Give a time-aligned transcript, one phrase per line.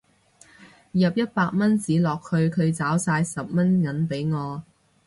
[0.93, 4.63] 入一百蚊紙落去佢找晒十蚊銀俾我